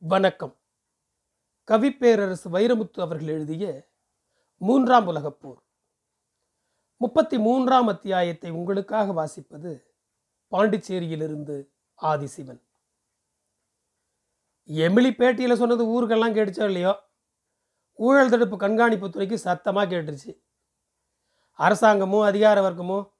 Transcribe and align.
வணக்கம். 0.00 0.56
கவிப்பேரரசு 1.66 2.48
வைரமுத்து 2.52 3.00
அவர்கள் 3.00 3.26
எழுதிய 3.26 3.88
மூன்றாம் 4.58 5.06
உலகப் 5.06 5.40
போர். 5.40 5.62
முப்பத்தி 6.96 7.38
மூன்றாம் 7.38 7.86
அத்தியாயத்தை 7.86 8.50
உங்களுக்காக 8.50 9.12
வாசிப்பது 9.12 9.82
பாண்டிச்சேரியிலிருந்து 10.52 11.66
ஆதிசிவன். 12.02 12.60
எமிலி 14.68 15.10
பேட்டியில் 15.10 15.56
சொன்னது 15.56 15.84
ஊருக்கெல்லாம் 15.86 16.34
கேட்டுச்சோ 16.34 16.64
இல்லையோ? 16.64 17.00
ஊழல் 17.92 18.30
தடுப்பு 18.30 18.56
கண்காணிப்பு 18.56 19.10
துறைக்கு 19.10 19.38
சத்தமாக 19.38 19.94
கேட்டுருச்சு. 19.94 20.40
அரசாங்கமும் 21.52 22.22
அதிகார 22.22 22.70
வர்க்கமும் 22.70 23.10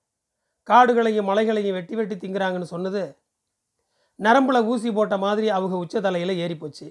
காடுகளையும் 0.66 1.24
மலைகளையும் 1.24 1.74
வெட்டி 1.74 1.94
வெட்டி 1.94 2.14
திங்கிறாங்கன்னு 2.14 2.62
சொன்னது 2.62 3.22
நரம்புல 4.20 4.58
ஊசி 4.70 4.90
போட்ட 4.92 5.16
மாதிரி 5.24 5.48
அவங்க 5.56 5.74
உச்ச 5.84 6.00
தலையில் 6.06 6.40
ஏறிப்போச்சு. 6.44 6.86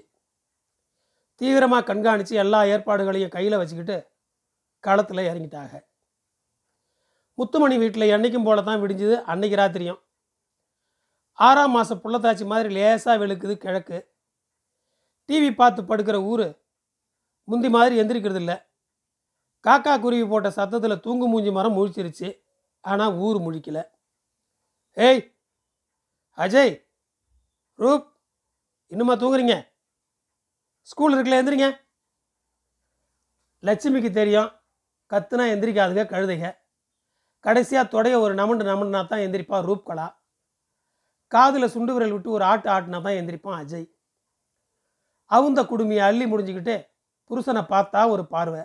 தீவிரமாக 1.40 1.86
கண்காணித்து 1.88 2.34
எல்லா 2.44 2.60
ஏற்பாடுகளையும் 2.74 3.34
கையில் 3.34 3.60
வச்சுக்கிட்டு 3.60 3.96
களத்தில் 4.84 5.28
இறங்கிட்டாங்க. 5.30 5.74
முத்துமணி 7.38 7.76
வீட்டில் 7.82 8.12
என்னைக்கும் 8.14 8.46
போல 8.46 8.62
தான் 8.68 8.80
விடிஞ்சுது 8.82 9.16
அன்னைக்கு 9.32 9.58
ராத்திரியும். 9.60 10.00
ஆறாம் 11.38 11.74
மாதம் 11.76 12.00
புள்ளத்தாச்சி 12.04 12.44
மாதிரி 12.52 12.68
லேசாக 12.76 13.16
வெளுக்குது 13.22 13.54
கிழக்கு. 13.64 13.98
டிவி 15.28 15.50
பார்த்து 15.54 15.80
படுக்கிற 15.82 16.16
ஊர் 16.30 16.46
முந்தி 17.48 17.68
மாதிரி 17.68 17.94
எந்திரிக்கிறது 18.00 18.40
இல்லை. 18.42 18.56
காக்கா 19.66 19.92
குருவி 20.00 20.26
போட்ட 20.28 20.48
சத்தத்தில் 20.50 21.02
தூங்கு 21.04 21.26
மூஞ்சி 21.28 21.50
மரம் 21.50 21.76
முழிச்சிருச்சு. 21.78 22.28
ஆனால் 22.80 23.14
ஊர் 23.26 23.38
முழிக்கல. 23.46 23.78
ஏய் 24.96 25.22
அஜய் 26.38 26.74
ரூப் 27.78 28.06
இன்னுமா 28.92 29.14
தூங்குறீங்க? 29.22 29.54
ஸ்கூல் 30.90 31.12
இருக்குல்ல 31.14 31.40
எந்திரிங்க. 31.40 31.68
லட்சுமிக்கு 33.62 34.10
தெரியும். 34.20 34.48
கத்துனா 35.12 35.44
எந்திரிக்காதுங்க 35.52 36.04
கழுதைங்க. 36.12 36.48
கடைசியாக 37.44 37.90
தொடைய 37.94 38.14
ஒரு 38.24 38.32
நமண்டு 38.40 38.64
நமண்டுனா 38.70 39.00
தான் 39.12 39.24
எந்திரிப்பா 39.26 39.58
ரூப்கலா 39.68 40.06
காதில் 41.32 41.72
சுண்டு 41.74 41.92
விரல் 41.94 42.14
விட்டு 42.14 42.30
ஒரு 42.36 42.44
ஆட்டு 42.50 42.68
ஆட்டினா 42.74 42.98
தான் 43.06 43.18
எந்திரிப்பான் 43.20 43.58
அஜய். 43.62 43.86
அவுந்த 45.30 45.60
குடுமியை 45.70 46.02
அள்ளி 46.08 46.26
முடிஞ்சுக்கிட்டு 46.32 46.76
புருஷனை 47.30 47.62
பார்த்தா 47.72 48.02
ஒரு 48.14 48.22
பார்வை. 48.34 48.62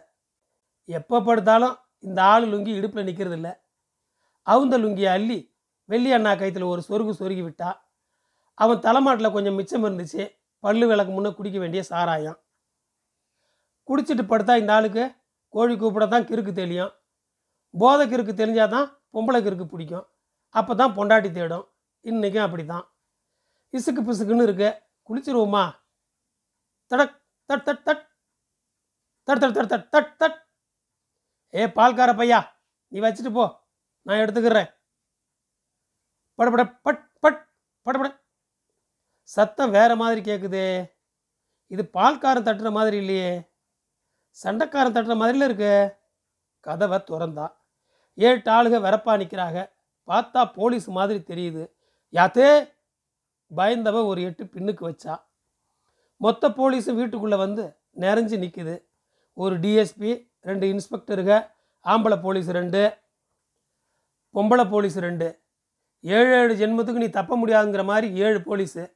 எப்போ 0.90 1.18
படுத்தாலும் 1.28 1.76
இந்த 2.08 2.20
ஆள் 2.34 2.46
லுங்கி 2.54 2.72
இடுப்பில் 2.80 3.08
நிற்கிறது 3.10 3.38
இல்லை 3.40 3.54
அவுந்த 4.48 4.76
லுங்கியை 4.84 5.10
அள்ளி 5.18 5.40
வெள்ளி 5.90 6.10
அண்ணா 6.18 6.32
கைத்தில் 6.42 6.72
ஒரு 6.74 6.82
சொருகு 6.90 7.14
சொருகி 7.20 7.44
விட்டா 7.46 7.70
அவன் 8.62 8.84
தலைமாட்டில் 8.86 9.36
கொஞ்சம் 9.36 9.58
மிச்சம் 9.60 9.86
இருந்துச்சு. 9.86 10.24
பல்லு 10.64 10.86
விளக்கு 10.88 11.12
முன்னே 11.14 11.32
குடிக்க 11.38 11.58
வேண்டிய 11.60 11.84
சாராயம். 11.84 12.38
குடிச்சிட்டு 13.90 14.24
படுத்தா 14.32 14.54
இந்த 14.62 14.74
ஆளுக்கு 14.74 15.04
கோழி 15.56 15.74
கூப்பிட 15.78 16.06
தான் 16.14 16.28
கிறுக்கு 16.30 16.52
தெரியும் 16.62 16.92
போதை 17.82 18.04
கிறுக்கு 18.12 18.34
தெரிஞ்சால் 18.42 18.74
தான் 18.76 18.88
பொம்பளை 19.14 19.40
கிறுக்கு 19.46 19.66
பிடிக்கும். 19.74 20.06
அப்போ 20.50 20.74
தான் 20.82 20.96
பொண்டாட்டி 20.98 21.30
தேடும். 21.32 21.66
இன்றைக்கும் 22.02 22.46
அப்படி 22.46 22.64
தான் 22.66 22.86
இசுக்கு 23.74 24.02
பிசுக்குன்னு 24.08 24.46
இருக்கு. 24.48 24.70
குளிச்சிருவோமா? 25.10 25.64
தடக் 26.92 27.16
தட் 27.50 27.66
தட் 27.68 27.84
தட். 27.88 28.04
தட் 29.28 29.42
தட் 29.44 29.56
தட் 29.58 29.72
தட் 29.74 29.88
தட் 29.94 30.12
தட். 30.22 30.38
ஏ 31.54 31.66
பால்கார 31.78 32.12
பையா 32.20 32.40
நீ 32.92 33.00
வச்சுட்டு 33.06 33.32
போ. 33.38 33.46
நான் 34.06 34.22
எடுத்துக்கிறேன். 34.24 34.70
படபட 36.40 36.64
பட் 36.86 37.04
பட் 37.24 37.42
படபட 37.86 38.10
சத்தம் 39.34 39.72
வேறு 39.72 39.96
மாதிரி 39.96 40.32
கேட்குதே 40.32 40.92
இது 41.68 41.90
பால்காரன் 41.94 42.46
தட்டுற 42.48 42.72
மாதிரி 42.72 42.98
இல்லையே. 42.98 43.40
சண்டைக்காரன் 44.44 44.96
தட்டுற 44.96 45.14
மாதிரில 45.22 45.44
இருக்கு. 45.44 45.96
கதவை 46.60 46.98
திறந்தா. 46.98 47.54
ஏழு 48.14 48.38
ஆளுக 48.38 48.78
வரப்பா 48.88 49.14
நிற்கிறாங்க 49.22 49.72
பார்த்தா 50.08 50.54
போலீஸ் 50.54 50.88
மாதிரி 50.88 51.20
தெரியுது. 51.20 51.72
யாத்தே? 52.12 52.70
பயந்தவ 53.56 54.06
ஒரு 54.06 54.22
எட்டு 54.22 54.44
பின்னுக்கு 54.44 54.84
வச்சா. 54.90 55.22
மொத்த 56.18 56.50
போலீஸும் 56.50 56.96
வீட்டுக்குள்ளே 56.96 57.38
வந்து 57.38 57.78
நிறைஞ்சு 57.96 58.38
நிற்குது 58.44 58.86
ஒரு 59.34 59.60
டிஎஸ்பி 59.60 60.32
ரெண்டு 60.42 60.68
இன்ஸ்பெக்டருங்க 60.68 61.52
ஆம்பளை 61.84 62.22
போலீஸ் 62.22 62.50
ரெண்டு 62.50 62.98
பொம்பளை 64.34 64.70
போலீஸ் 64.70 64.98
ரெண்டு. 64.98 65.42
ஏழு 66.02 66.32
ஏழு 66.40 66.54
ஜென்மத்துக்கு 66.56 67.04
நீ 67.06 67.08
தப்ப 67.08 67.38
முடியாதுங்கிற 67.46 67.84
மாதிரி 67.84 68.16
ஏழு 68.16 68.40
போலீஸு. 68.40 68.93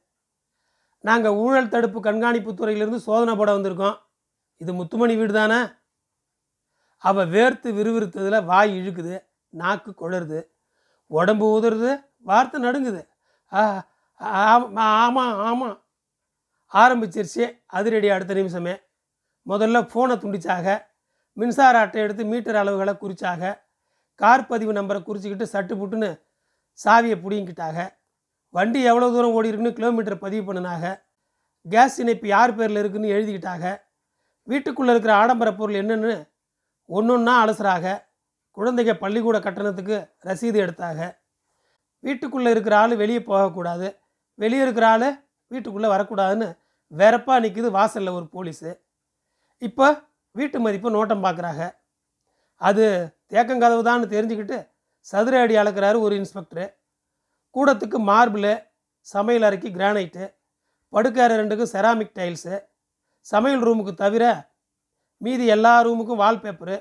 நாங்கள் 1.04 1.36
ஊழல் 1.42 1.72
தடுப்பு 1.74 1.98
கண்காணிப்பு 2.06 2.52
துறையிலிருந்து 2.54 3.00
சோதனை 3.06 3.34
போட 3.36 3.50
வந்திருக்கோம். 3.56 3.96
இது 4.60 4.70
முத்துமணி 4.78 5.14
வீடு 5.16 5.32
தானே? 5.32 5.60
அவள் 7.04 7.30
வேர்த்து 7.34 7.68
விறுவிறுத்ததில் 7.78 8.46
வாய் 8.50 8.72
இழுக்குது 8.78 9.16
நாக்கு 9.54 9.90
குளருது 10.00 10.40
உடம்பு 11.10 11.46
உதறுது 11.56 11.90
வார்த்தை 12.30 12.58
நடுங்குது. 12.62 13.02
ஆ 13.52 13.60
ஆமாம் 14.46 14.76
ஆமாம் 15.04 15.36
ஆமாம் 15.48 15.76
ஆரம்பிச்சிருச்சு 16.72 17.44
அதிரடி 17.78 18.08
அடுத்த 18.14 18.32
நிமிஷமே. 18.34 18.74
முதல்ல 19.46 19.78
ஃபோனை 19.90 20.14
துண்டிச்சாக 20.22 20.66
மின்சார 21.36 21.74
அட்டை 21.84 22.00
எடுத்து 22.04 22.22
மீட்டர் 22.24 22.58
அளவுகளை 22.62 22.94
குறிச்சாக 23.02 23.52
கார் 24.20 24.48
பதிவு 24.50 24.72
நம்பரை 24.78 25.00
குறிச்சிக்கிட்டு 25.02 25.46
சட்டு 25.52 25.74
புட்டுன்னு 25.80 26.10
சாவியை 26.78 27.16
பிடிங்கிட்டாக 27.24 27.78
வண்டி 28.54 28.80
எவ்வளோ 28.90 29.08
தூரம் 29.14 29.34
ஓடி 29.38 29.50
இருக்குன்னு 29.50 29.78
கிலோமீட்டர் 29.78 30.22
பதிவு 30.24 30.42
பண்ணினாக 30.44 30.92
கேஸ் 31.66 31.96
இணைப்பு 32.02 32.26
யார் 32.28 32.56
பேரில் 32.58 32.80
இருக்குன்னு 32.82 33.14
எழுதிக்கிட்டாக 33.14 33.64
வீட்டுக்குள்ளே 34.48 34.92
இருக்கிற 34.94 35.12
ஆடம்பர 35.20 35.48
பொருள் 35.54 35.80
என்னென்னு 35.80 36.12
ஒன்று 36.88 37.12
ஒன்றா 37.16 37.34
அலசுறாக 37.42 37.86
குழந்தைங்க 38.56 38.92
பள்ளிக்கூட 39.02 39.38
கட்டணத்துக்கு 39.46 39.96
ரசீது 40.28 40.58
எடுத்தாக 40.64 41.00
வீட்டுக்குள்ளே 42.04 42.50
இருக்கிற 42.54 42.74
ஆள் 42.76 42.94
வெளியே 43.02 43.20
போகக்கூடாது. 43.30 43.88
வெளியே 44.38 44.62
இருக்கிற 44.64 44.86
ஆள் 44.88 45.08
வீட்டுக்குள்ளே 45.50 45.88
வரக்கூடாதுன்னு 45.94 46.48
வெறப்பாக 46.92 47.42
நிற்கிது 47.44 47.68
வாசலில் 47.70 48.16
ஒரு 48.18 48.26
போலீஸு. 48.34 48.70
இப்போ 49.62 49.86
வீட்டு 50.36 50.58
மதிப்பு 50.64 50.88
நோட்டம் 50.96 51.24
பார்க்குறாங்க 51.26 51.62
அது 52.60 52.84
தேக்கங்கதவு 53.32 53.82
தான் 53.88 54.12
தெரிஞ்சுக்கிட்டு 54.14 54.58
சதுர 55.06 55.40
அடி 55.44 55.54
அளக்கிறாரு 55.62 55.98
ஒரு 56.06 56.14
இன்ஸ்பெக்டரு 56.20 56.64
கூடத்துக்கு 57.58 57.98
மார்பிள் 58.10 58.50
சமையல் 59.00 59.42
அறைக்கு 59.42 59.68
கிரானைட்டு 59.68 60.34
படுக்கறை 60.92 61.36
ரெண்டுக்கு 61.38 61.64
செராமிக் 61.72 62.16
டைல்ஸு 62.18 62.68
சமையல் 63.20 63.62
ரூமுக்கு 63.62 63.94
தவிர 63.94 64.54
மீதி 65.16 65.46
எல்லா 65.46 65.82
ரூமுக்கும் 65.84 66.20
வால்பேப்பரு 66.22 66.76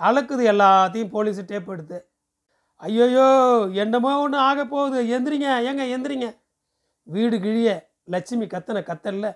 அளக்குது 0.00 0.42
எல்லாத்தையும் 0.52 1.12
போலீஸு 1.12 1.44
டேப் 1.44 1.70
எடுத்து 1.70 1.98
ஐயோயோ 2.80 3.26
என்னமோ 3.74 4.20
ஒன்று 4.20 4.38
ஆக 4.38 4.66
போகுது 4.66 4.98
எந்திரிங்க 5.16 5.48
ஏங்க 5.68 5.82
எந்திரிங்க. 5.96 6.36
வீடு 7.02 7.40
கிழிய 7.40 7.92
லட்சுமி 8.04 8.46
கத்தனை 8.46 8.80
கத்தல்ல 8.82 9.26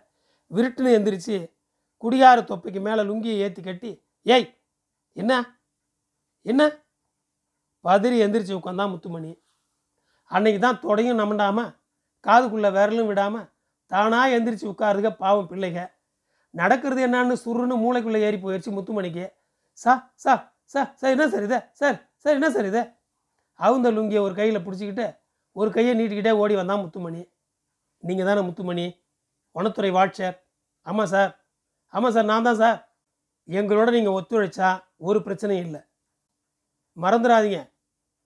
விருட்டுன்னு 0.50 0.94
எந்திரிச்சு 0.98 1.36
குடியார 1.96 2.40
தொப்பைக்கு 2.40 2.80
மேலே 2.80 3.02
லுங்கியை 3.02 3.36
ஏற்றி 3.36 3.62
கட்டி 3.62 4.04
ஏய் 4.22 4.62
என்ன? 5.12 5.60
என்ன? 6.42 6.62
பதறி 7.84 8.16
எந்திரிச்சு 8.24 8.58
உட்காந்தான் 8.58 8.90
முத்துமணி. 8.90 9.42
அன்னைக்கு 10.30 10.60
தான் 10.60 10.80
தொடையும் 10.86 11.20
நமண்டாமல் 11.22 11.70
காதுக்குள்ளே 12.24 12.70
விரலும் 12.76 13.10
விடாமல் 13.10 13.46
தானாக 13.90 14.34
எந்திரிச்சு 14.36 14.66
உட்காருதுக 14.72 15.10
பாவம் 15.22 15.48
பிள்ளைங்க 15.50 15.82
நடக்கிறது 16.54 17.00
என்னான்னு 17.06 17.34
சுருன்னு 17.44 17.74
மூளைக்குள்ளே 17.84 18.20
ஏறி 18.26 18.38
போயிடுச்சு 18.42 18.70
முத்துமணிக்கு. 18.76 19.24
சா 19.78 19.92
சா 20.24 20.32
சா 20.72 20.80
சார் 21.00 21.12
என்ன 21.14 21.28
சார் 21.28 21.44
இது? 21.48 21.58
சார் 21.72 21.96
சார் 22.22 22.36
என்ன 22.38 22.48
சார் 22.50 22.68
இது? 22.70 22.82
அவுந்த 23.60 23.88
லுங்கியை 23.90 24.20
ஒரு 24.26 24.34
கையில் 24.34 24.64
பிடிச்சிக்கிட்டு 24.66 25.06
ஒரு 25.56 25.70
கையை 25.70 25.92
நீட்டிக்கிட்டே 25.98 26.32
ஓடி 26.42 26.54
வந்தான் 26.54 26.82
முத்துமணி. 26.82 27.22
நீங்கள் 28.02 28.26
தானே 28.26 28.40
முத்துமணி? 28.40 28.86
வனத்துறை 29.56 29.90
வாட்சர் 29.98 30.36
ஆமாம் 30.86 31.10
சார். 31.14 31.32
ஆமாம் 31.94 32.12
சார் 32.12 32.24
நான் 32.24 32.46
தான் 32.48 32.60
சார். 32.62 32.78
எங்களோட 33.48 33.88
நீங்கள் 33.90 34.16
ஒத்துழைச்சா 34.18 34.68
ஒரு 34.96 35.18
பிரச்சனையும் 35.26 35.64
இல்லை. 35.66 35.80
மறந்துடாதீங்க. 36.96 37.60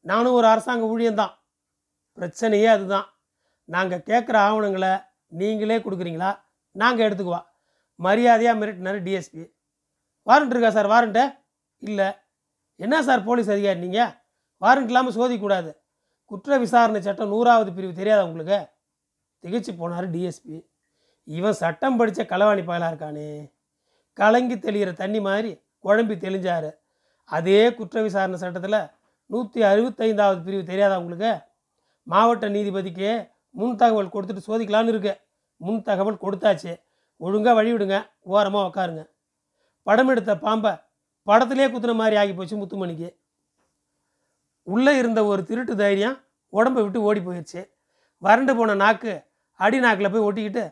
நானும் 0.04 0.32
ஒரு 0.32 0.46
அரசாங்க 0.46 0.84
ஊழியம்தான். 0.94 1.32
பிரச்சனையே 2.16 2.68
அதுதான். 2.76 3.06
நாங்கள் 3.64 4.04
கேட்குற 4.10 4.36
ஆவணங்களை 4.46 4.92
நீங்களே 5.40 5.78
கொடுக்குறீங்களா? 5.78 6.30
நாங்கள் 6.72 7.06
எடுத்துக்குவா. 7.08 7.40
மரியாதையாக 7.98 8.58
மிரட்டினார் 8.60 8.98
டிஎஸ்பி 9.06 9.42
வாரண்ட் 10.26 10.52
இருக்கா 10.54 10.70
சார்? 10.70 10.90
வாரண்ட்டு 10.94 11.24
இல்லை. 11.78 12.08
என்ன 12.76 13.02
சார் 13.02 13.24
போலீஸ் 13.24 13.50
அதிகாரி 13.50 13.78
நீங்கள் 13.78 14.12
வாரண்ட் 14.60 14.90
இல்லாமல் 14.90 15.16
சோதிக்கூடாது 15.16 15.70
குற்ற 16.24 16.58
விசாரணை 16.58 17.00
சட்டம் 17.00 17.28
நூறாவது 17.28 17.70
பிரிவு 17.72 17.92
தெரியாதா 17.92 18.24
உங்களுக்கு? 18.24 18.58
திகைச்சு 19.42 19.72
போனார் 19.80 20.06
டிஎஸ்பி 20.14 20.56
இவன் 21.24 21.52
சட்டம் 21.52 21.96
படித்த 21.96 22.22
களவாணி 22.22 22.62
பயலாக 22.64 22.90
இருக்கானே. 22.92 23.26
கலங்கி 24.18 24.56
தெளிகிற 24.58 24.92
தண்ணி 24.92 25.20
மாதிரி 25.20 25.50
குழம்பி 25.84 26.16
தெளிஞ்சார். 26.24 26.70
அதே 27.24 27.74
குற்ற 27.74 28.02
விசாரணை 28.02 28.38
சட்டத்தில் 28.38 28.80
நூற்றி 29.26 29.62
அறுபத்தைந்தாவது 29.62 30.40
பிரிவு 30.42 30.64
தெரியாதா 30.64 30.98
உங்களுக்கு? 30.98 31.32
மாவட்ட 32.06 32.46
நீதிபதிக்கு 32.48 33.10
முன் 33.58 33.76
தகவல் 33.80 34.12
கொடுத்துட்டு 34.14 34.46
சோதிக்கலான்னு 34.48 34.92
இருக்கு 34.92 35.12
முன் 35.60 35.82
தகவல் 35.88 36.22
கொடுத்தாச்சு. 36.24 36.72
ஒழுங்காக 37.20 37.54
வழி 37.58 37.70
விடுங்க 37.72 37.96
ஓரமாக 38.34 38.68
உக்காருங்க. 38.68 39.02
படம் 39.86 40.10
எடுத்த 40.12 40.32
பாம்பை 40.44 40.72
படத்திலே 41.28 41.66
குத்துன 41.72 41.94
மாதிரி 41.94 42.16
ஆகி 42.20 42.32
போச்சு 42.34 42.56
முத்துமணிக்கு. 42.60 43.08
உள்ளே 44.62 44.92
இருந்த 44.98 45.20
ஒரு 45.30 45.42
திருட்டு 45.48 45.74
தைரியம் 45.82 46.16
உடம்பை 46.52 46.80
விட்டு 46.82 47.00
ஓடி 47.08 47.20
போயிடுச்சு 47.20 47.60
வறண்டு 48.22 48.52
போன 48.56 48.74
நாக்கு 48.82 49.12
அடி 49.60 49.78
நாக்கில் 49.84 50.12
போய் 50.14 50.26
ஒட்டிக்கிட்டு 50.28 50.64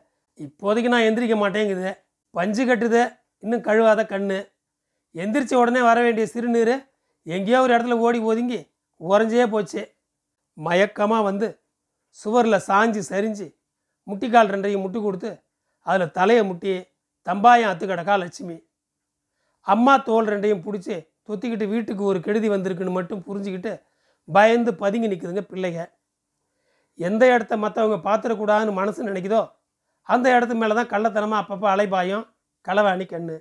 இப்போதைக்கு 0.44 0.92
நான் 0.92 1.06
எந்திரிக்க 1.08 1.36
மாட்டேங்குது. 1.36 1.90
பஞ்சு 2.34 2.62
கட்டுது. 2.64 3.02
இன்னும் 3.44 3.64
கழுவாத 3.68 4.00
கண்ணு. 4.12 4.38
எந்திரிச்ச 5.14 5.54
உடனே 5.62 5.80
வர 5.88 5.98
வேண்டிய 6.06 6.26
சிறுநீர் 6.32 6.74
எங்கேயோ 7.26 7.60
ஒரு 7.64 7.72
இடத்துல 7.76 7.96
ஓடி 8.06 8.18
ஒதுங்கி 8.30 8.60
உறைஞ்சே 9.00 9.46
போச்சு. 9.54 9.82
மயக்கமாக 10.58 11.22
வந்து 11.22 11.48
சுவரில் 12.18 12.64
சாஞ்சு 12.68 13.00
சரிஞ்சு 13.10 13.46
முட்டிக்கால் 14.06 14.50
ரெண்டையும் 14.54 14.82
முட்டி 14.84 15.00
கொடுத்து 15.00 15.30
அதில் 15.86 16.14
தலையை 16.18 16.42
முட்டி 16.44 16.72
தம்பாயம் 17.26 17.70
அத்து 17.70 17.84
கிடக்கா 17.86 18.14
லட்சுமி. 18.22 18.56
அம்மா 19.66 19.94
தோல் 20.08 20.30
ரெண்டையும் 20.32 20.62
பிடிச்சி 20.66 20.96
தொத்திக்கிட்டு 21.28 21.66
வீட்டுக்கு 21.68 22.02
ஒரு 22.04 22.20
கெடுதி 22.20 22.48
வந்திருக்குன்னு 22.48 22.96
மட்டும் 22.98 23.24
புரிஞ்சுக்கிட்டு 23.28 23.72
பயந்து 24.28 24.70
பதுங்கி 24.82 25.10
நிற்குதுங்க 25.12 25.44
பிள்ளைங்க 25.52 25.82
எந்த 26.98 27.22
இடத்த 27.34 27.54
மற்றவங்க 27.56 27.98
பார்த்துடக்கூடாதுன்னு 28.08 28.72
மனசு 28.80 29.08
நினைக்குதோ 29.10 29.42
அந்த 30.08 30.26
இடத்து 30.36 30.54
மேலே 30.54 30.74
தான் 30.74 30.90
கள்ளத்தனமாக 30.92 31.42
அப்பப்போ 31.42 31.66
அலைபாயம் 31.74 32.24
களவாணி 32.66 33.04
கண்ணு. 33.04 33.36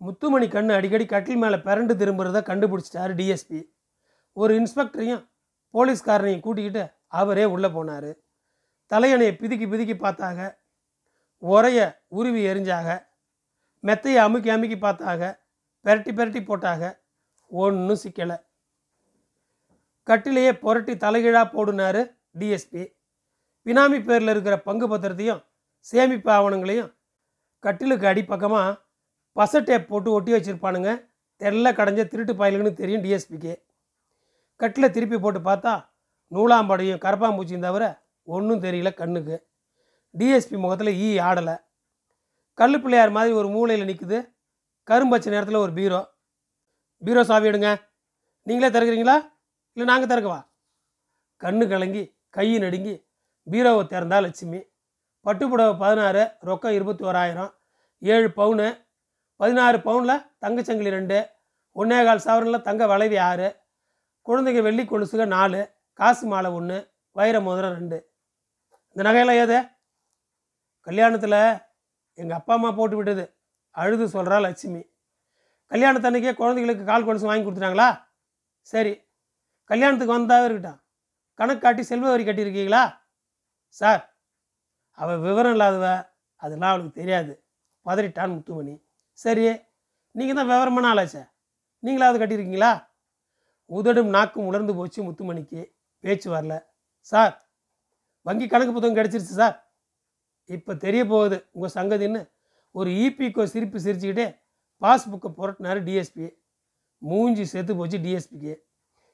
முத்துமணி 0.00 0.46
கண்ணு 0.48 0.72
அடிக்கடி 0.74 1.06
கட்டில் 1.06 1.40
மேலே 1.44 1.56
பிறண்டு 1.66 1.94
திரும்புறத 2.00 2.38
கண்டுபிடிச்சிட்டாரு 2.50 3.12
டிஎஸ்பி 3.20 3.60
ஒரு 4.36 4.52
இன்ஸ்பெக்டரையும் 4.60 5.22
போலீஸ்காரனையும் 5.74 6.44
கூட்டிக்கிட்டு 6.46 6.84
அவரே 7.20 7.44
உள்ளே 7.54 7.68
போனார். 7.76 8.10
தலையணையை 8.90 9.32
பிதுக்கி 9.40 9.66
பிதுக்கி 9.72 9.96
பார்த்தாங்க 9.96 10.42
உரைய 11.42 11.80
உருவி 12.18 12.40
எரிஞ்சாக. 12.52 12.88
மெத்தையை 13.84 14.18
அமுக்கி 14.26 14.50
அமுக்கி 14.54 14.78
பார்த்தாங்க 14.86 15.24
பெரட்டி 15.84 16.12
பெரட்டி 16.18 16.40
போட்டாங்க 16.48 16.86
ஒன்றும் 17.50 18.00
சிக்கலை. 18.04 18.36
கட்டிலேயே 20.08 20.52
புரட்டி 20.64 20.94
தலைகீழாக 20.96 21.46
போடுனாரு 21.54 22.02
டிஎஸ்பி 22.40 22.82
பினாமி 23.66 23.98
பேரில் 24.08 24.32
இருக்கிற 24.34 24.56
பங்கு 24.68 24.86
பத்திரத்தையும் 24.88 25.40
சேமிப்பு 25.86 26.30
ஆவணங்களையும் 26.36 26.90
கட்டிலுக்கு 27.64 28.06
அடிப்பக்கமாக 28.10 28.78
பச 29.38 29.60
டேப் 29.64 29.88
போட்டு 29.88 30.10
ஒட்டி 30.12 30.30
வச்சுருப்பானுங்க. 30.32 30.90
தெல்ல 31.40 31.72
கடைஞ்ச 31.78 32.02
திருட்டு 32.12 32.32
பயலுன்னு 32.40 32.72
தெரியும் 32.80 33.04
டிஎஸ்பிக்கு 33.04 33.52
கட்டில் 34.60 34.94
திருப்பி 34.94 35.18
போட்டு 35.18 35.40
பார்த்தா 35.40 35.72
நூலாம்படையும் 36.34 37.02
கரப்பாம்பூச்சியும் 37.04 37.66
தவிர 37.66 38.04
ஒன்றும் 38.22 38.62
தெரியல 38.64 38.94
கண்ணுக்கு. 38.94 39.36
டிஎஸ்பி 40.18 40.56
முகத்தில் 40.58 40.92
ஈ 40.94 41.08
e 41.14 41.20
ஆடலை. 41.28 41.56
கல் 42.54 42.80
பிள்ளையார் 42.82 43.10
மாதிரி 43.10 43.34
ஒரு 43.34 43.48
மூலையில் 43.48 43.88
நிற்குது 43.90 44.18
கரும்பச்சை 44.90 45.30
நேரத்தில் 45.34 45.62
ஒரு 45.64 45.72
பீரோ. 45.72 46.00
பீரோ 47.04 47.22
சாவி 47.22 47.48
எடுங்க. 47.48 47.70
நீங்களே 48.42 48.70
திறக்கிறீங்களா? 48.74 49.16
இல்லை 49.72 49.86
நாங்கள் 49.92 50.10
திறக்கவா? 50.12 50.40
கண்ணு 51.42 51.68
கலங்கி 51.68 52.02
கை 52.30 52.58
நடுங்கி 52.58 52.94
பீரோவை 53.46 53.84
திறந்தா 53.92 54.18
லட்சுமி. 54.26 54.60
பட்டுப்புடவை 55.26 55.78
பதினாறு 55.78 56.22
ரொக்கம் 56.48 56.76
இருபத்தி 56.78 57.04
ஓராயிரம் 57.04 57.50
ஏழு 57.98 58.28
பவுனு. 58.36 58.68
பதினாறு 59.36 59.78
பவுனில் 59.80 60.22
தங்கச்சங்கிலி 60.44 60.90
ரெண்டு. 60.98 61.18
ஒன்றே 61.72 62.04
கால் 62.04 62.26
சவரனில் 62.26 62.66
தங்க 62.68 62.86
வளைவி 62.86 63.18
ஆறு. 63.30 63.48
குழந்தைங்க 64.30 64.62
வெள்ளி 64.62 64.82
கொலுசுக 64.82 65.26
நாலு 65.26 65.60
காசு 65.92 66.26
மாலை 66.26 66.50
ஒன்று 66.52 66.76
வைர 67.12 67.40
மோதிரம் 67.40 67.74
ரெண்டு. 67.78 67.98
இந்த 68.92 69.02
நகையெல்லாம் 69.06 69.40
ஏது? 69.44 69.58
கல்யாணத்தில் 70.86 71.62
எங்கள் 72.14 72.36
அப்பா 72.36 72.54
அம்மா 72.54 72.72
போட்டு 72.72 72.96
விட்டது. 72.96 73.24
அழுது 73.70 74.04
சொல்கிறா 74.06 74.40
லட்சுமி. 74.40 74.82
கல்யாணத்தன்னைக்கே 75.70 76.34
குழந்தைகளுக்கு 76.34 76.84
கால் 76.84 77.04
கொலுசு 77.04 77.26
வாங்கி 77.26 77.44
கொடுத்துட்டாங்களா? 77.46 77.88
சரி. 78.60 78.92
கல்யாணத்துக்கு 79.70 80.16
வந்தாவே 80.18 80.44
இருக்கட்டும். 80.44 80.80
கணக்கு 81.34 81.60
காட்டி 81.60 81.82
செல்வ 81.82 82.10
வரி 82.10 82.24
கட்டியிருக்கீங்களா? 82.24 82.82
சார் 83.68 84.02
அவள் 84.92 85.18
விவரம் 85.18 85.54
இல்லாதவ 85.56 85.86
அதெல்லாம் 86.36 86.72
அவளுக்கு 86.72 87.00
தெரியாது. 87.00 87.32
பதறிட்டான் 87.86 88.34
முத்துமணி. 88.36 88.74
சரி 89.12 89.44
நீங்கள் 90.10 90.38
தான் 90.38 90.50
விவரமான 90.52 90.94
ஆளாச்சே 90.94 91.22
நீங்களாவது 91.82 92.20
கட்டியிருக்கீங்களா? 92.22 92.72
உதடும் 93.76 94.14
நாக்கும் 94.16 94.46
உலர்ந்து 94.46 94.74
போச்சு 94.74 95.00
முத்துமணிக்கு. 95.02 95.60
பேச்சு 96.04 96.28
வரல. 96.34 96.54
சார் 97.00 97.34
வங்கி 98.22 98.46
கணக்கு 98.46 98.72
புத்தகம் 98.72 98.98
கிடச்சிருச்சு 98.98 99.36
சார். 99.40 99.56
இப்போ 100.44 100.74
தெரிய 100.74 101.02
போகுது 101.04 101.48
உங்கள் 101.50 101.74
சங்கதின்னு 101.74 102.20
ஒரு 102.70 102.90
இபிக்கோ 102.90 103.44
சிரிப்பு 103.44 103.78
சிரிச்சுக்கிட்டே 103.78 104.26
பாஸ்புக்கை 104.82 105.30
புரட்டினார் 105.38 105.80
டிஎஸ்பி 105.86 106.26
மூஞ்சி 106.98 107.44
செத்து 107.44 107.76
போச்சு 107.76 107.98
டிஎஸ்பிக்கு 107.98 108.54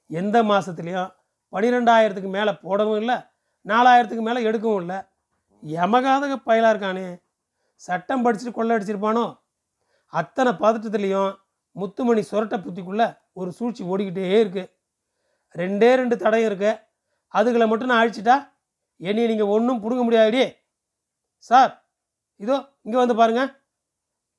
எந்த 0.07 0.43
மாதத்துலேயும் 0.43 1.11
பன்னிரெண்டாயிரத்துக்கு 1.53 2.31
மேலே 2.37 2.53
போடவும் 2.63 2.99
இல்லை 2.99 3.17
நாலாயிரத்துக்கு 3.67 4.25
மேலே 4.29 4.41
எடுக்கவும் 4.51 4.81
இல்லை. 4.81 4.97
எமகாதக 5.85 6.35
பயலாக 6.49 6.73
இருக்கானே. 6.73 7.07
சட்டம் 7.75 8.25
படிச்சுட்டு 8.25 8.53
கொள்ளை 8.53 8.73
அடிச்சிருப்பானோ? 8.77 9.25
அத்தனை 10.13 10.53
பதட்டத்துலேயும் 10.53 11.33
முத்துமணி 11.81 12.23
சொரட்டை 12.31 12.59
புத்திக்குள்ளே 12.65 13.07
ஒரு 13.41 13.51
சூழ்ச்சி 13.59 13.83
ஓடிக்கிட்டே 13.93 14.27
இருக்கு. 14.43 14.65
ரெண்டே 15.55 15.91
ரெண்டு 16.01 16.17
தடையும் 16.23 16.49
இருக்கு. 16.51 16.73
அதுகளை 17.35 17.67
மட்டும் 17.71 17.91
நான் 17.91 18.03
அழிச்சிட்டா 18.03 18.37
என்னை 19.01 19.27
நீங்கள் 19.31 19.53
ஒன்றும் 19.55 19.81
பிடுங்க 19.83 20.03
முடியாதே 20.07 20.47
சார் 21.49 21.73
இதோ 22.45 22.57
இங்கே 22.87 22.99
வந்து 23.03 23.17
பாருங்க. 23.21 23.43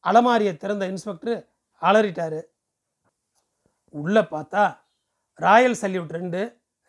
அலமாரியை 0.03 0.53
திறந்த 0.63 0.83
இன்ஸ்பெக்டர் 0.91 1.39
அலறிட்டாரு. 1.81 2.41
உள்ளே 3.93 4.23
பார்த்தா 4.33 4.63
ராயல் 5.39 5.79
சல்யூட் 5.81 6.15
ரெண்டு 6.17 6.41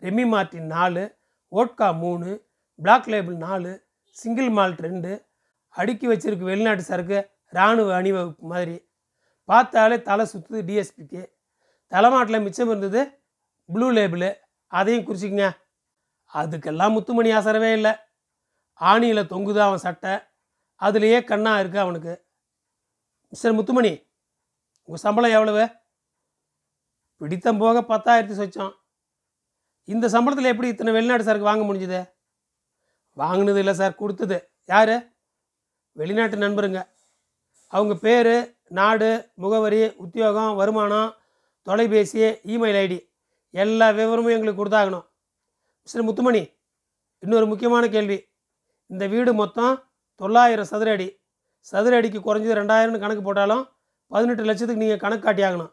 ரெமி 0.02 0.24
மார்டின் 0.32 0.68
நாலு 0.74 1.04
ஓட்கா 1.52 1.88
மூணு 2.02 2.28
பிளாக் 2.78 3.08
லேபிள் 3.12 3.36
நாலு 3.46 3.70
சிங்கிள் 4.16 4.50
மால்ட் 4.58 4.82
ரெண்டு 4.86 5.12
அடுக்கி 5.74 6.06
வச்சிருக்கு 6.10 6.50
வெளிநாட்டு 6.50 6.84
சரக்கு 6.90 7.18
இராணுவ 7.56 7.90
அணிவகுப்பு 7.98 8.46
மாதிரி. 8.52 8.76
பார்த்தாலே 9.48 10.02
தலை 10.02 10.24
சுற்றுது 10.32 10.60
டிஎஸ்பிக்கு 10.68 11.30
தலைமாட்டில் 11.86 12.40
மிச்சம் 12.40 12.68
இருந்தது 12.68 13.22
ப்ளூ 13.66 13.90
லேபிளு 13.90 14.34
அதையும் 14.66 15.06
குறிச்சிக்கங்க. 15.06 15.56
அதுக்கெல்லாம் 16.34 16.92
முத்துமணி 16.92 17.32
அசரவே 17.32 17.72
இல்லை. 17.72 17.90
ஆணியில் 18.80 19.30
தொங்குது 19.30 19.58
அவன் 19.58 19.78
சட்டை. 19.78 20.10
அதுலேயே 20.80 21.24
கண்ணாக 21.24 21.60
இருக்கு 21.60 21.78
அவனுக்கு. 21.78 22.26
மிஸ்டர் 23.28 23.52
முத்துமணி 23.52 24.06
உங்கள் 24.82 25.02
சம்பளம் 25.02 25.30
எவ்வளவு? 25.30 25.68
பிடித்தம் 27.16 27.58
போக 27.58 27.80
பத்தாயிரத்தி 27.80 28.34
சொச்சம். 28.40 28.72
இந்த 29.84 30.08
சம்பளத்தில் 30.08 30.52
எப்படி 30.52 30.68
இத்தனை 30.68 30.92
வெளிநாட்டு 30.92 31.24
சாருக்கு 31.24 31.50
வாங்க 31.50 31.64
முடிஞ்சுது? 31.72 32.00
வாங்கினது 33.12 33.58
இல்லை 33.58 33.74
சார் 33.74 33.94
கொடுத்தது. 33.94 34.50
யார்? 34.64 35.12
வெளிநாட்டு 35.92 36.36
நண்பருங்க. 36.36 36.88
அவங்க 37.66 37.94
பேர் 37.94 38.57
நாடு 38.70 39.32
முகவரி 39.34 39.96
உத்தியோகம் 39.96 40.54
வருமானம் 40.54 41.14
தொலைபேசி 41.62 42.20
இமெயில் 42.54 42.78
ஐடி 42.84 42.98
எல்லா 43.50 43.86
விவரமும் 43.90 44.34
எங்களுக்கு 44.36 44.60
கொடுத்தாகணும். 44.60 45.04
மிஸ்டர் 45.82 46.06
முத்துமணி 46.08 46.42
இன்னொரு 47.22 47.46
முக்கியமான 47.46 47.88
கேள்வி. 47.88 48.18
இந்த 48.86 49.06
வீடு 49.06 49.32
மொத்தம் 49.32 49.74
தொள்ளாயிரம் 50.20 50.70
சதுர 50.72 50.90
அடி. 50.92 51.08
சதுர 51.60 51.96
அடிக்கு 51.96 52.20
குறைஞ்சது 52.20 52.58
ரெண்டாயிரம்னு 52.60 53.02
கணக்கு 53.04 53.22
போட்டாலும் 53.22 53.64
பதினெட்டு 54.06 54.42
லட்சத்துக்கு 54.42 54.84
நீங்கள் 54.84 55.02
கணக்கு 55.04 55.24
காட்டி 55.24 55.42
ஆகணும் 55.42 55.72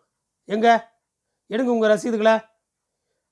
எடுங்க 0.49 1.69
உங்கள் 1.75 1.91
ரசீதுகளை. 1.93 2.35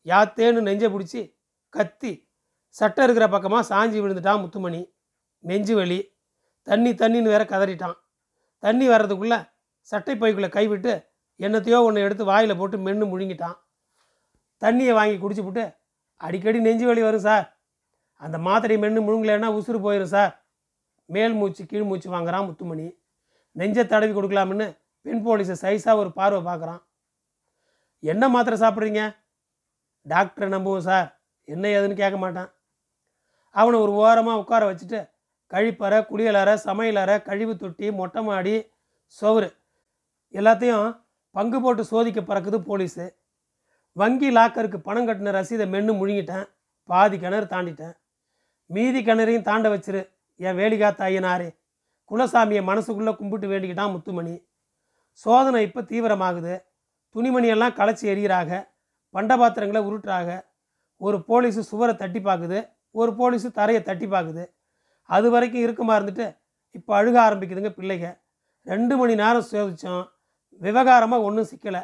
யாத்தேன்னு 0.06 0.68
நெஞ்சை 0.68 0.90
பிடிச்சி 0.94 1.22
கத்தி 1.70 2.12
சட்டை 2.68 3.02
இருக்கிற 3.04 3.26
பக்கமாக 3.30 3.68
சாஞ்சி 3.72 3.98
விழுந்துட்டான் 4.02 4.42
முத்துமணி. 4.42 4.82
நெஞ்சு 5.40 5.76
வலி. 5.76 6.00
தண்ணி 6.68 6.92
தண்ணின்னு 6.92 7.34
வேற 7.36 7.44
கதறிட்டான். 7.44 7.98
தண்ணி 8.64 8.86
வர்றதுக்குள்ளே 8.90 9.40
சட்டை 9.90 10.16
பைக்குள்ளே 10.16 10.50
கைவிட்டு 10.50 10.94
என்னத்தையோ 11.40 11.80
ஒன்று 11.84 12.02
எடுத்து 12.02 12.24
வாயில் 12.26 12.58
போட்டு 12.58 12.78
மென்று 12.78 13.06
முழுங்கிட்டான். 13.12 13.58
தண்ணியை 14.62 14.94
வாங்கி 14.94 15.18
குடிச்சுப்புட்டு 15.18 15.76
அடிக்கடி 16.18 16.60
நெஞ்சு 16.60 16.86
வலி 16.88 17.02
வரும் 17.02 17.26
சார். 17.28 17.46
அந்த 18.16 18.38
மாத்திரை 18.38 18.78
மென்று 18.78 19.02
முழுங்கலைன்னா 19.02 19.50
உசுறு 19.60 19.80
போயிடும் 19.86 20.14
சார். 20.16 20.34
மேல் 21.06 21.34
மூச்சு 21.34 21.66
கீழ் 21.66 21.84
மூச்சு 21.84 22.10
வாங்குறான் 22.10 22.46
முத்துமணி. 22.46 22.98
நெஞ்சை 23.52 23.88
தடவி 23.88 24.14
கொடுக்கலாம்னு 24.14 24.68
பெண் 25.02 25.24
போலீஸை 25.26 25.56
சைஸாக 25.62 25.96
ஒரு 25.96 26.12
பார்வை 26.12 26.42
பார்க்குறான். 26.54 26.82
என்ன 28.00 28.30
மாத்திரை 28.30 28.58
சாப்பிட்றீங்க? 28.60 29.16
டாக்டரை 30.06 30.48
நம்புவோம் 30.56 30.88
சார். 30.90 31.20
என்ன 31.48 31.68
ஏதுன்னு 31.68 32.02
கேட்க 32.02 32.18
மாட்டான். 32.18 32.50
அவனை 33.50 33.80
ஒரு 33.80 33.92
ஓரமாக 33.92 34.38
உட்கார 34.38 34.64
வச்சுட்டு 34.72 35.00
கழிப்பறை 35.52 36.00
குளியலறை 36.10 36.54
சமையலறை 36.66 37.22
கழிவு 37.22 37.58
தொட்டி 37.58 37.92
மொட்டை 37.92 38.24
மாடி 38.24 38.72
சுவரு 39.22 39.50
எல்லாத்தையும் 40.34 40.88
பங்கு 41.36 41.62
போட்டு 41.62 41.84
சோதிக்க 41.84 42.20
பறக்குது 42.22 42.58
போலீஸு. 42.70 43.06
வங்கி 43.96 44.30
லாக்கருக்கு 44.32 44.80
பணம் 44.88 45.08
கட்டின 45.08 45.34
ரசீதை 45.38 45.66
மென்று 45.70 45.94
முழுங்கிட்டேன். 45.94 46.46
பாதி 46.90 47.18
கிணறு 47.20 47.48
தாண்டிட்டேன். 47.54 47.96
மீதி 48.70 49.00
கிணறையும் 49.04 49.48
தாண்ட 49.50 49.68
வச்சிரு. 49.70 50.02
என் 50.40 50.58
வேலிகாத்த 50.60 51.02
ஐயனாரே. 51.10 51.50
குலசாமியை 52.12 52.64
மனசுக்குள்ளே 52.70 53.14
கும்பிட்டு 53.16 53.48
வேண்டிக்கிட்டான் 53.48 53.92
முத்துமணி. 53.92 54.36
சோதனை 55.12 55.62
இப்போ 55.64 55.82
தீவிரமாகுது. 55.82 56.56
துணிமணியெல்லாம் 57.16 57.78
களைச்சி 57.80 58.06
எறிகிறாங்க 58.14 58.54
பண்டபாத்திரங்களை 59.16 59.82
உருட்டுறாக. 59.90 60.30
ஒரு 61.02 61.18
போலீஸு 61.28 61.60
சுவரை 61.60 61.94
தட்டி 61.96 62.20
பார்க்குது 62.20 62.60
ஒரு 62.92 63.12
போலீஸு 63.20 63.48
தரையை 63.52 63.82
தட்டி 63.84 64.08
பார்க்குது 64.08 64.44
அது 65.10 65.28
வரைக்கும் 65.30 65.62
இருக்குமா 65.62 65.94
இருந்துட்டு 66.00 66.28
இப்போ 66.72 66.92
அழுக 67.00 67.18
ஆரம்பிக்குதுங்க 67.28 67.72
பிள்ளைங்க 67.78 68.10
ரெண்டு 68.68 68.98
மணி 68.98 69.14
நேரம் 69.16 69.48
சோதித்தோம் 69.52 70.06
விவகாரமாக 70.62 71.22
ஒன்றும் 71.22 71.50
சிக்கலை. 71.52 71.82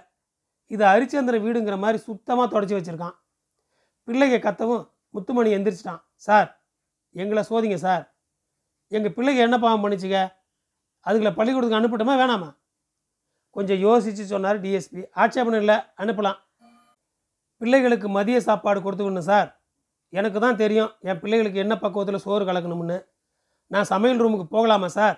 இது 0.67 0.83
ஹரிச்சந்திர 0.85 1.35
வீடுங்கிற 1.45 1.77
மாதிரி 1.77 1.97
சுத்தமாக 1.97 2.47
தொடச்சி 2.53 2.75
வச்சுருக்கான். 2.75 3.15
பிள்ளைங்க 4.07 4.38
கத்தவும் 4.45 4.83
முத்துமணி 5.09 5.55
எந்திரிச்சிட்டான். 5.57 6.01
சார் 6.15 6.61
எங்களை 7.11 7.43
சோதிங்க 7.49 7.75
சார். 7.75 8.13
எங்கள் 8.88 9.13
பிள்ளைங்க 9.17 9.41
என்ன 9.47 9.59
பாவம் 9.59 9.83
பண்ணிச்சுங்க? 9.83 10.19
அதுங்களை 11.05 11.31
பள்ளிக்கூடத்துக்கு 11.35 11.79
அனுப்பட்டுமா 11.79 12.15
வேணாமா? 12.21 12.49
கொஞ்சம் 13.51 13.77
யோசித்து 13.77 14.25
சொன்னார் 14.25 14.61
டிஎஸ்பி 14.61 15.01
ஆட்சேபணம் 15.11 15.59
இல்லை 15.59 15.77
அனுப்பலாம். 15.97 16.39
பிள்ளைகளுக்கு 17.57 18.09
மதிய 18.09 18.39
சாப்பாடு 18.39 18.79
கொடுத்துக்கணும் 18.79 19.29
சார். 19.31 19.61
எனக்கு 20.09 20.39
தான் 20.39 20.55
தெரியும் 20.55 20.91
என் 20.99 21.19
பிள்ளைகளுக்கு 21.19 21.59
என்ன 21.59 21.75
பக்குவத்தில் 21.75 22.23
சோறு 22.25 22.45
கலக்கணும்னு. 22.45 23.05
நான் 23.67 23.83
சமையல் 23.83 24.21
ரூமுக்கு 24.21 24.43
போகலாமா 24.43 24.88
சார்? 24.88 25.17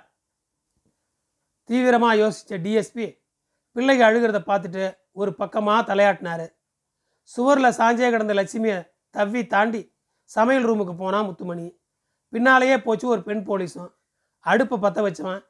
தீவிரமாக 1.64 2.20
யோசித்த 2.22 2.58
டிஎஸ்பி 2.64 3.06
பிள்ளைங்க 3.76 4.04
அழுகிறத 4.10 4.40
பார்த்துட்டு 4.50 4.84
ஒரு 5.20 5.32
பக்கமாக 5.42 5.82
தலையாட்டினார். 5.90 6.46
சுவரில் 7.34 7.78
சாஞ்சே 7.80 8.08
கிடந்த 8.14 8.34
லட்சுமியை 8.40 8.78
தவ்வி 9.16 9.42
தாண்டி 9.54 9.82
சமையல் 10.32 10.68
ரூமுக்கு 10.70 10.94
போனான் 11.02 11.28
முத்துமணி. 11.28 11.68
பின்னாலேயே 12.34 12.78
போச்சு 12.86 13.06
ஒரு 13.14 13.22
பெண் 13.28 13.44
போலீஸும் 13.48 13.92
அடுப்பை 14.46 14.78
பற்ற 14.78 15.00
வச்சவன் 15.06 15.42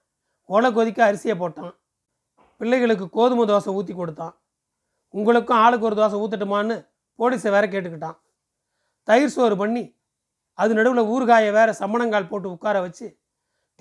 ஒலை 0.50 0.70
கொதிக்க 0.78 1.00
அரிசியை 1.08 1.36
போட்டான். 1.42 1.74
பிள்ளைகளுக்கு 2.62 3.06
கோதுமை 3.18 3.44
தோசை 3.51 3.72
ஊற்றி 3.78 3.94
கொடுத்தான். 3.94 4.34
உங்களுக்கும் 5.13 5.62
ஆளுக்கு 5.63 5.88
ஒரு 5.90 5.96
தோசை 6.00 6.18
ஊற்றட்டுமான்னு 6.24 6.75
போலீஸை 7.20 7.51
வேற 7.56 7.66
கேட்டுக்கிட்டான். 7.68 8.18
தயிர் 9.08 9.36
சோறு 9.36 9.56
பண்ணி 9.62 9.84
அது 10.60 10.72
நடுவில் 10.78 11.10
ஊறுகாயை 11.13 11.51
வேற 11.58 11.70
சம்மணங்கால் 11.80 12.30
போட்டு 12.32 12.48
உட்கார 12.56 12.78
வச்சு 12.86 13.08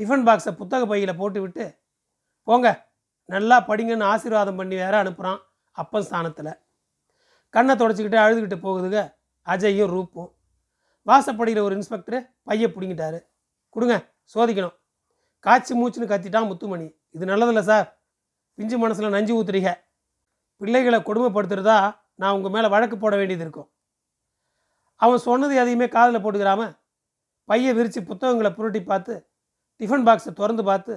டிஃபன் 0.00 0.24
பாக்ஸை 0.28 0.52
புத்தக 0.60 0.82
பையில் 0.90 1.18
போட்டு 1.20 1.38
விட்டு 1.44 1.64
போங்க 2.46 2.68
நல்லா 3.32 3.56
படிங்கன்னு 3.68 4.10
ஆசீர்வாதம் 4.12 4.58
பண்ணி 4.60 4.76
வேற 4.82 4.94
அனுப்புகிறான் 5.02 5.40
அப்பன் 5.76 6.06
ஸ்தானத்தில். 6.08 6.52
கண்ணை 7.54 7.74
தொடச்சிக்கிட்டு 7.74 8.18
அழுதுகிட்டு 8.24 8.58
போகுதுங்க 8.66 9.00
அஜயும் 9.46 9.92
ரூப்பும். 9.94 10.30
வாசப்படுகிற 11.08 11.60
ஒரு 11.66 11.74
இன்ஸ்பெக்டர் 11.78 12.24
பைய 12.48 12.66
பிடிங்கிட்டாரு. 12.74 13.18
கொடுங்க 13.74 13.94
சோதிக்கணும். 14.34 14.74
காய்ச்சி 15.44 15.72
மூச்சுன்னு 15.80 16.10
கத்திட்டான் 16.12 16.48
முத்துமணி. 16.50 16.86
இது 17.16 17.24
நல்லதில்ல 17.32 17.62
சார். 17.70 17.86
பிஞ்சு 18.58 18.76
மனசில் 18.78 19.14
நஞ்சு 19.16 19.32
ஊத்துறீங்க. 19.38 19.70
பிள்ளைகளை 20.60 20.98
கொடுமைப்படுத்துறதா 21.00 21.76
நான் 22.20 22.34
உங்கள் 22.36 22.52
மேலே 22.54 22.68
வழக்கு 22.74 22.96
போட 22.98 23.14
வேண்டியது 23.16 23.44
இருக்கும். 23.46 23.68
அவன் 25.04 25.24
சொன்னது 25.28 25.54
எதையுமே 25.62 25.86
காதில் 25.88 26.22
போட்டுக்கிறாம 26.24 26.62
பையை 27.50 27.70
விரித்து 27.76 28.00
புத்தகங்களை 28.08 28.50
புரட்டி 28.56 28.80
பார்த்து 28.82 29.14
டிஃபன் 29.80 30.04
பாக்ஸை 30.08 30.32
திறந்து 30.40 30.62
பார்த்து 30.70 30.94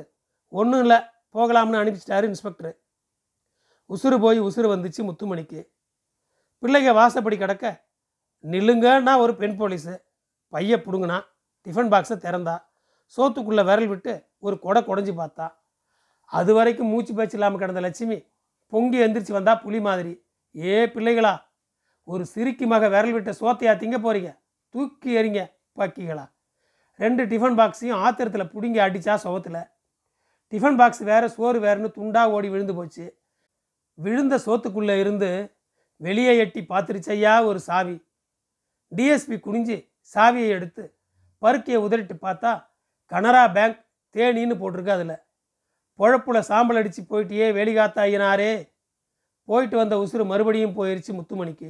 ஒன்றும் 0.60 0.82
இல்லை. 0.86 0.98
போகலாம்னு 1.34 1.80
அனுப்பிச்சிட்டாரு 1.82 2.24
இன்ஸ்பெக்டர். 2.24 2.76
உசுறு 3.90 4.18
போய் 4.20 4.40
உசுறு 4.42 4.68
வந்துச்சு 4.74 5.02
முத்துமணிக்கு. 5.08 5.62
பிள்ளைங்க 6.64 6.92
வாசப்படி 7.00 7.38
கிடக்க 7.38 7.86
நில்லுங்கன்னா 8.44 9.18
ஒரு 9.18 9.36
பெண் 9.36 9.58
போலீஸு. 9.60 9.96
பைய 10.50 10.78
பிடுங்கினா 10.86 11.18
டிஃபன் 11.66 11.92
பாக்ஸை 11.94 12.18
திறந்தா 12.26 12.56
சோத்துக்குள்ளே 13.18 13.64
விரல் 13.70 13.88
விட்டு 13.88 14.14
ஒரு 14.40 14.60
கொடை 14.60 14.82
குடஞ்சி 14.82 15.14
பார்த்தா. 15.22 15.48
அது 16.26 16.54
வரைக்கும் 16.54 16.88
மூச்சு 16.88 17.14
பேச்சு 17.14 17.36
இல்லாமல் 17.38 17.60
கிடந்த 17.60 17.80
லட்சுமி 17.80 18.18
பொங்கி 18.68 18.98
எந்திரிச்சு 19.06 19.32
வந்தா 19.32 19.56
புலி 19.56 19.80
மாதிரி. 19.80 20.14
ஏ 20.56 20.86
பிள்ளைகளா 20.86 21.34
ஒரு 22.04 22.26
சிரிக்கு 22.26 22.66
மக 22.68 22.88
விரல் 22.90 23.12
விட்ட 23.12 23.32
சோத்தையா 23.32 23.74
திங்க 23.82 23.98
போறீங்க? 24.06 24.32
தூக்கி 24.70 25.18
எறிங்க 25.18 25.42
பக்கிகளா? 25.80 26.26
ரெண்டு 26.96 27.26
டிஃபன் 27.26 27.58
பாக்ஸையும் 27.60 28.02
ஆத்திரத்தில் 28.06 28.52
பிடுங்கி 28.54 28.80
அடித்தா 28.80 29.16
சுவத்தில் 29.16 29.62
டிஃபன் 30.54 30.78
பாக்ஸ் 30.78 31.00
வேறு 31.00 31.30
சோறு 31.30 31.60
வேறுனு 31.60 31.88
துண்டாக 31.96 32.34
ஓடி 32.36 32.50
விழுந்து 32.50 32.74
போச்சு. 32.76 33.06
விழுந்த 33.94 34.36
சோத்துக்குள்ளே 34.46 35.00
இருந்து 35.00 35.30
வெளியே 35.98 36.38
எட்டி 36.38 36.62
பார்த்துருச்சையா 36.70 37.46
ஒரு 37.46 37.60
சாவி. 37.60 37.96
டிஎஸ்பி 38.96 39.38
குனிஞ்சு 39.46 39.78
சாவியை 40.14 40.48
எடுத்து 40.48 40.84
பருக்கையை 41.42 41.80
உதறிட்டு 41.86 42.16
பார்த்தா 42.22 42.52
கனரா 43.12 43.54
பேங்க் 43.54 43.80
தேனின்னு 44.16 44.56
போட்டிருக்கு 44.62 44.94
அதில். 44.98 45.16
பொழப்புல 46.00 46.40
சாம்பல் 46.40 46.76
அடித்து 46.76 47.02
போயிட்டியே 47.02 47.48
வேலிகாத்தாயினாரே. 47.58 48.70
போயிட்டு 49.44 49.78
வந்த 49.78 49.96
உசுறு 49.98 50.26
மறுபடியும் 50.26 50.78
போயிருச்சு 50.78 51.14
முத்துமணிக்கு. 51.18 51.70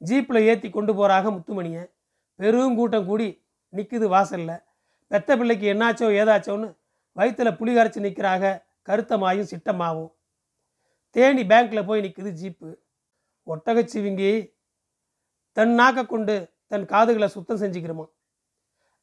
ஜீப்பில் 0.00 0.46
ஏற்றி 0.50 0.70
கொண்டு 0.70 0.94
போகிறாக 0.94 1.30
முத்துமணியை. 1.30 1.84
பெரும் 2.36 2.76
கூட்டம் 2.76 3.06
கூடி 3.06 3.28
நிற்குது 3.72 4.08
வாசலில். 4.08 4.56
பெத்த 5.06 5.36
பிள்ளைக்கு 5.36 5.74
என்னாச்சோ 5.74 6.08
ஏதாச்சோன்னு 6.20 6.68
வயிற்றுல 7.18 7.50
புளி 7.58 7.72
கரைச்சி 7.74 8.00
நிற்கிறாங்க 8.06 8.46
கருத்தமாயும் 8.88 9.50
சிட்டமாகவும் 9.52 10.12
தேனி 11.16 11.42
பேங்க்கில் 11.42 11.86
போய் 11.86 12.04
நிற்குது 12.04 12.30
ஜீப்பு. 12.40 12.70
ஒட்டகச்சிவிங்கி 13.46 14.32
தன் 15.56 15.74
நாக்க 15.80 16.06
கொண்டு 16.06 16.34
தன் 16.66 16.84
காதுகளை 16.84 17.28
சுத்தம் 17.28 17.60
செஞ்சுக்கிறோமா 17.60 18.06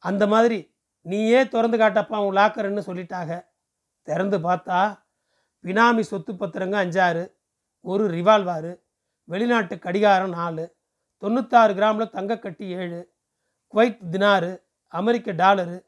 அந்த 0.02 0.26
மாதிரி 0.26 0.58
நீயே 1.06 1.40
திறந்து 1.48 1.76
காட்டப்பா 1.78 2.16
உன் 2.26 2.36
லாக்கர்ன்னு 2.36 2.82
சொல்லிட்டாக. 2.86 3.30
திறந்து 4.08 4.38
பார்த்தா 4.38 4.80
பினாமி 5.64 6.00
சொத்து 6.00 6.32
பத்திரங்க 6.32 6.76
அஞ்சாறு 6.84 7.24
ஒரு 7.84 8.04
ரிவால்வாரு 8.14 8.72
வெளிநாட்டு 9.28 9.78
கடிகாரம் 9.78 10.34
நாலு 10.38 10.64
தொண்ணூத்தாறு 11.22 11.72
கிராமில் 11.74 12.14
தங்கக்கட்டி 12.16 12.66
ஏழு 12.80 13.00
குவைத் 13.74 14.02
தினாரு 14.12 14.50
அமெரிக்க 14.92 15.32
டாலரு 15.32 15.78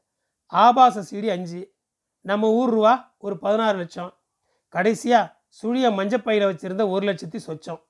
ஆபாச 0.52 1.02
சீடி 1.10 1.28
அஞ்சு 1.36 1.60
நம்ம 2.22 2.50
ஊர் 2.50 2.70
ரூபா 2.70 3.14
ஒரு 3.18 3.38
பதினாறு 3.38 3.78
லட்சம். 3.78 4.14
கடைசியாக 4.68 5.36
சுழிய 5.48 5.90
மஞ்சப்பையில் 5.90 6.48
வச்சுருந்த 6.50 6.90
ஒரு 6.90 7.06
லட்சத்தி 7.06 7.38
சொச்சம். 7.46 7.80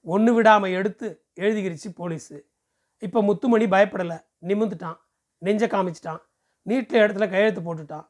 ஒன்று 0.00 0.34
விடாமல் 0.34 0.70
எடுத்து 0.70 1.24
எழுதிக்கிருச்சு 1.40 1.88
போலீஸு. 1.96 2.44
இப்போ 2.98 3.22
முத்துமணி 3.22 3.66
பயப்படலை. 3.66 4.24
நிமிந்துட்டான் 4.46 4.98
நெஞ்ச 5.38 5.66
காமிச்சிட்டான். 5.66 6.20
நீட்டில் 6.62 7.00
இடத்துல 7.00 7.30
கையெழுத்து 7.30 7.60
போட்டுட்டான். 7.60 8.06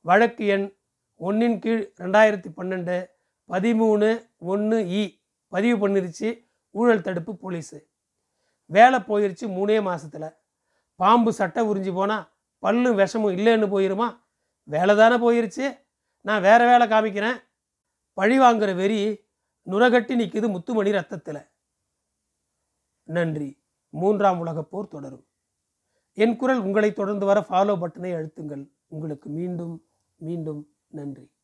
வழக்கு 0.00 0.46
எண் 0.46 0.76
ஒன்றின் 1.16 1.58
கீழ் 1.58 1.92
ரெண்டாயிரத்தி 1.98 2.48
பன்னெண்டு 2.56 3.06
பதிமூணு 3.48 4.30
ஒன்று 4.38 4.78
இ 4.78 5.22
பதிவு 5.48 5.88
பண்ணிருச்சு 5.88 6.48
ஊழல் 6.70 7.02
தடுப்பு 7.02 7.32
போலீஸு. 7.32 7.78
வேலை 8.66 8.98
போயிருச்சு 8.98 9.46
மூணே 9.56 9.82
மாதத்தில் 9.82 10.36
பாம்பு 10.94 11.32
சட்டை 11.32 11.68
உறிஞ்சி 11.68 11.92
போனால் 11.94 12.32
பல்லும் 12.62 12.98
விஷமும் 12.98 13.34
இல்லைன்னு 13.38 13.66
போயிருமா? 13.74 14.08
வேலை 14.68 14.96
தானே 14.96 15.16
போயிருச்சு. 15.16 15.78
நான் 16.20 16.42
வேற 16.42 16.78
வேலை 16.78 16.86
காமிக்கிறேன். 16.88 17.38
பழி 18.12 18.38
வாங்குற 18.38 18.74
வெறி 18.74 19.28
நுரகட்டி 19.66 20.14
நிற்குது 20.16 20.48
முத்துமணி 20.48 20.90
ரத்தத்தில். 20.90 21.48
நன்றி. 23.02 23.64
மூன்றாம் 23.88 24.38
உலகப் 24.38 24.70
போர் 24.70 24.88
தொடரும். 24.88 25.26
என் 26.12 26.36
குரல் 26.36 26.58
உங்களை 26.58 26.92
தொடர்ந்து 26.92 27.26
வர 27.26 27.40
ஃபாலோ 27.40 27.76
பட்டனை 27.76 28.12
அழுத்துங்கள். 28.14 28.70
உங்களுக்கு 28.86 29.28
மீண்டும் 29.30 29.86
மீண்டும் 30.16 30.76
நன்றி. 30.86 31.35